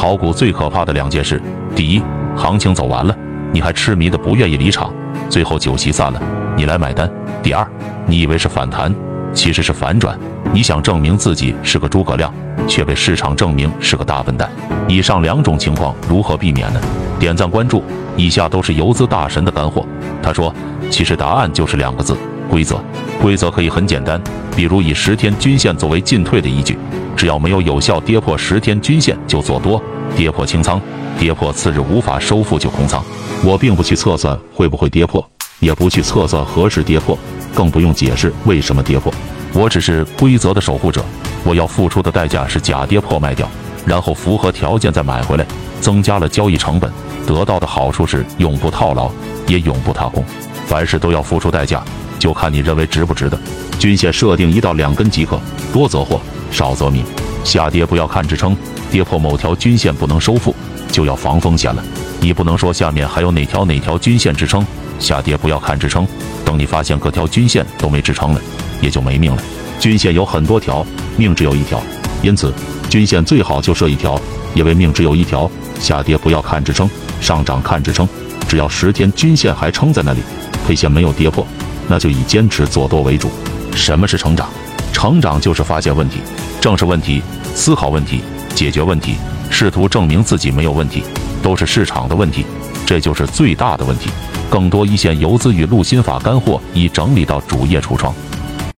[0.00, 1.42] 炒股最可怕的两件事：
[1.74, 2.00] 第一，
[2.36, 3.12] 行情走完了，
[3.52, 4.94] 你还痴迷的不愿意离场，
[5.28, 6.22] 最后酒席散了，
[6.56, 7.08] 你来买单；
[7.42, 7.66] 第二，
[8.06, 8.94] 你以为是反弹，
[9.34, 10.16] 其实是反转，
[10.52, 12.32] 你想证明自己是个诸葛亮，
[12.68, 14.48] 却被市场证明是个大笨蛋。
[14.86, 16.80] 以上两种情况如何避免呢？
[17.18, 17.82] 点赞关注，
[18.16, 19.84] 以下都是游资大神的干货。
[20.22, 20.54] 他说，
[20.92, 22.16] 其实答案就是两个字：
[22.48, 22.80] 规则。
[23.20, 24.22] 规则可以很简单，
[24.54, 26.78] 比如以十天均线作为进退的依据，
[27.18, 29.82] 只要没有有效跌破十天均线就做多，
[30.16, 30.80] 跌破清仓，
[31.18, 33.04] 跌破次日无法收复就空仓。
[33.42, 35.28] 我并不去测算会不会跌破，
[35.58, 37.18] 也不去测算何时跌破，
[37.52, 39.12] 更不用解释为什么跌破。
[39.52, 41.04] 我只是规则的守护者，
[41.42, 43.50] 我要付出的代价是假跌破卖掉，
[43.84, 45.44] 然后符合条件再买回来，
[45.80, 46.88] 增加了交易成本，
[47.26, 49.10] 得到的好处是永不套牢，
[49.48, 50.24] 也永不踏空。
[50.66, 51.82] 凡事都要付出代价。
[52.18, 53.38] 就看你认为值不值得。
[53.78, 55.38] 均线设定一到两根即可，
[55.72, 56.20] 多则祸，
[56.50, 57.04] 少则命。
[57.44, 58.56] 下跌不要看支撑，
[58.90, 60.54] 跌破某条均线不能收复，
[60.90, 61.82] 就要防风险了。
[62.20, 64.64] 你不能说下面还有哪条哪条均线支撑，
[64.98, 66.06] 下跌不要看支撑，
[66.44, 68.40] 等你发现各条均线都没支撑了，
[68.80, 69.42] 也就没命了。
[69.78, 70.84] 均线有很多条，
[71.16, 71.80] 命只有一条，
[72.22, 72.52] 因此
[72.90, 74.20] 均线最好就设一条，
[74.54, 75.50] 因为命只有一条。
[75.78, 78.06] 下跌不要看支撑，上涨看支撑。
[78.48, 80.20] 只要十天均线还撑在那里
[80.66, 81.46] ，K 线没有跌破。
[81.86, 83.30] 那就以坚持做多为主。
[83.74, 84.48] 什么是成长？
[84.92, 86.18] 成长就是发现问题，
[86.60, 87.22] 正视问题，
[87.54, 88.20] 思考问题，
[88.52, 89.14] 解决问题，
[89.48, 91.04] 试图证明自己没有问题，
[91.40, 92.44] 都是市场的问题，
[92.84, 94.10] 这就是最大的问题。
[94.50, 98.12] 更多一线游资与陆心法干货已整理到主页橱窗。